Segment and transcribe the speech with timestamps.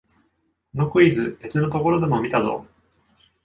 [0.73, 2.65] このクイズ、別のところでも見たぞ